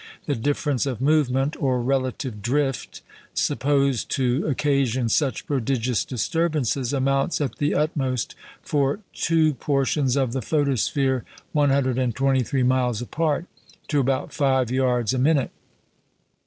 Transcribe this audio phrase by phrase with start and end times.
[0.25, 3.03] The difference of movement, or relative drift,
[3.35, 8.33] supposed to occasion such prodigious disturbances, amounts, at the utmost,
[8.63, 13.45] for two portions of the photosphere 123 miles apart,
[13.89, 15.51] to about five yards a minute.